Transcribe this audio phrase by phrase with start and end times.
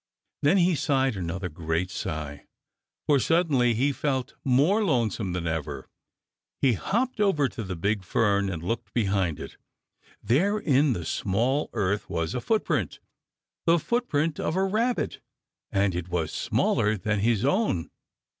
[0.41, 2.47] Then he sighed another great sigh,
[3.05, 5.87] for suddenly he felt more lonesome than ever.
[6.59, 9.57] He hopped over to the big fern and looked behind it.
[10.23, 12.99] There in the soft earth was a footprint,
[13.67, 15.19] the footprint of a Rabbit,
[15.71, 17.91] and it was SMALLER than his own.